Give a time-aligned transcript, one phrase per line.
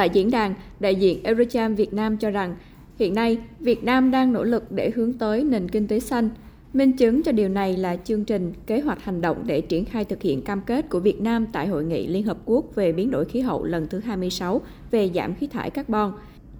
[0.00, 2.56] Tại diễn đàn, đại diện Eurocharm Việt Nam cho rằng
[2.98, 6.30] hiện nay Việt Nam đang nỗ lực để hướng tới nền kinh tế xanh.
[6.72, 10.04] Minh chứng cho điều này là chương trình kế hoạch hành động để triển khai
[10.04, 13.10] thực hiện cam kết của Việt Nam tại Hội nghị Liên Hợp Quốc về biến
[13.10, 14.60] đổi khí hậu lần thứ 26
[14.90, 16.12] về giảm khí thải carbon.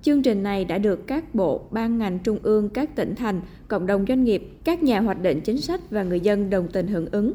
[0.02, 3.86] Chương trình này đã được các bộ, ban ngành trung ương, các tỉnh thành, cộng
[3.86, 7.06] đồng doanh nghiệp, các nhà hoạch định chính sách và người dân đồng tình hưởng
[7.12, 7.32] ứng.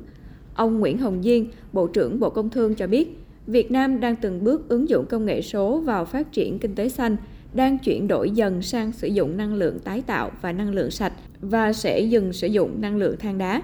[0.56, 4.44] Ông Nguyễn Hồng Diên, Bộ trưởng Bộ Công Thương cho biết, Việt Nam đang từng
[4.44, 7.18] bước ứng dụng công nghệ số vào phát triển kinh tế xanh,
[7.54, 11.14] đang chuyển đổi dần sang sử dụng năng lượng tái tạo và năng lượng sạch
[11.42, 13.62] và sẽ dừng sử dụng năng lượng than đá.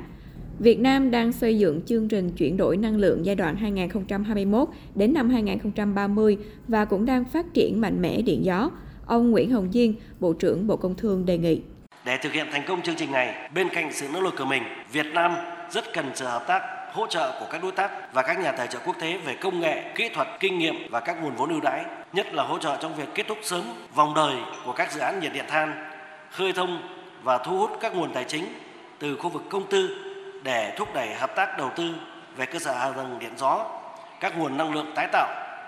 [0.60, 5.14] Việt Nam đang xây dựng chương trình chuyển đổi năng lượng giai đoạn 2021 đến
[5.14, 8.72] năm 2030 và cũng đang phát triển mạnh mẽ điện gió.
[9.06, 11.62] Ông Nguyễn Hồng Diên, Bộ trưởng Bộ Công Thương đề nghị.
[12.06, 14.64] Để thực hiện thành công chương trình này, bên cạnh sự nỗ lực của mình,
[14.92, 15.32] Việt Nam
[15.72, 18.68] rất cần sự hợp tác hỗ trợ của các đối tác và các nhà tài
[18.68, 21.60] trợ quốc tế về công nghệ, kỹ thuật, kinh nghiệm và các nguồn vốn ưu
[21.62, 23.62] đãi, nhất là hỗ trợ trong việc kết thúc sớm
[23.96, 25.74] vòng đời của các dự án nhiệt điện than,
[26.32, 26.82] khơi thông
[27.24, 28.46] và thu hút các nguồn tài chính
[29.00, 29.90] từ khu vực công tư
[30.44, 31.96] để thúc đẩy hợp tác đầu tư
[32.38, 33.66] về cơ sở hạ tầng điện gió,
[34.20, 35.28] các nguồn năng lượng tái tạo,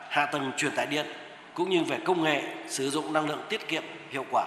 [0.10, 1.06] hạ tầng truyền tải điện
[1.54, 4.46] cũng như về công nghệ sử dụng năng lượng tiết kiệm hiệu quả.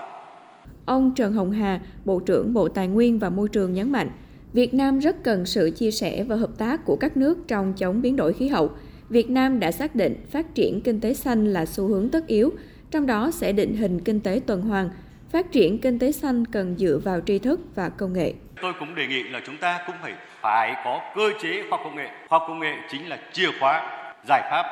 [0.86, 4.10] Ông Trần Hồng Hà, Bộ trưởng Bộ Tài nguyên và Môi trường nhấn mạnh,
[4.56, 8.02] Việt Nam rất cần sự chia sẻ và hợp tác của các nước trong chống
[8.02, 8.70] biến đổi khí hậu.
[9.08, 12.52] Việt Nam đã xác định phát triển kinh tế xanh là xu hướng tất yếu,
[12.90, 14.90] trong đó sẽ định hình kinh tế tuần hoàn.
[15.30, 18.34] Phát triển kinh tế xanh cần dựa vào tri thức và công nghệ.
[18.62, 21.96] Tôi cũng đề nghị là chúng ta cũng phải phải có cơ chế khoa công
[21.96, 22.08] nghệ.
[22.28, 23.82] Khoa công nghệ chính là chìa khóa,
[24.28, 24.66] giải pháp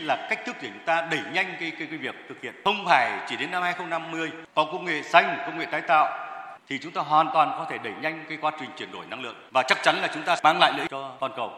[0.00, 2.54] là cách thức để chúng ta đẩy nhanh cái, cái, cái việc thực hiện.
[2.64, 6.27] Không phải chỉ đến năm 2050 có công nghệ xanh, công nghệ tái tạo
[6.68, 9.22] thì chúng ta hoàn toàn có thể đẩy nhanh cái quá trình chuyển đổi năng
[9.22, 11.50] lượng và chắc chắn là chúng ta mang lại lợi ích cho toàn cầu.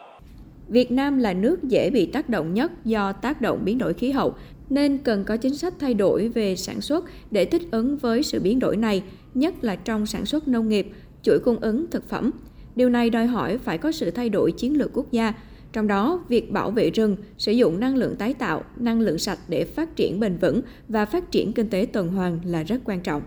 [0.69, 4.11] Việt Nam là nước dễ bị tác động nhất do tác động biến đổi khí
[4.11, 4.35] hậu
[4.69, 8.41] nên cần có chính sách thay đổi về sản xuất để thích ứng với sự
[8.41, 9.03] biến đổi này,
[9.35, 12.31] nhất là trong sản xuất nông nghiệp, chuỗi cung ứng thực phẩm.
[12.77, 15.33] Điều này đòi hỏi phải có sự thay đổi chiến lược quốc gia,
[15.73, 19.39] trong đó việc bảo vệ rừng, sử dụng năng lượng tái tạo, năng lượng sạch
[19.49, 23.01] để phát triển bền vững và phát triển kinh tế tuần hoàn là rất quan
[23.01, 23.23] trọng.